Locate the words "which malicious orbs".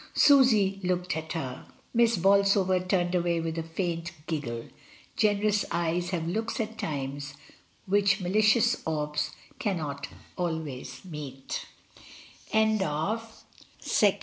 7.85-9.29